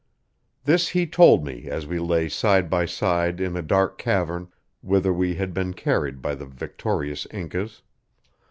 This 0.63 0.87
he 0.87 1.05
told 1.05 1.45
me 1.45 1.69
as 1.69 1.85
we 1.85 1.99
lay 1.99 2.27
side 2.27 2.71
by 2.71 2.87
side 2.87 3.39
in 3.39 3.55
a 3.55 3.61
dark 3.61 3.99
cavern, 3.99 4.51
whither 4.81 5.13
we 5.13 5.35
had 5.35 5.53
been 5.53 5.75
carried 5.75 6.23
by 6.23 6.33
the 6.33 6.47
victorious 6.47 7.27
Incas. 7.29 7.83